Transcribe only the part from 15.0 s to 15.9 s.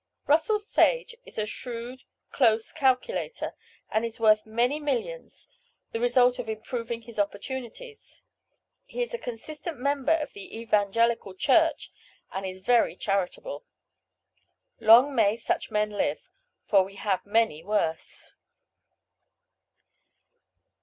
may such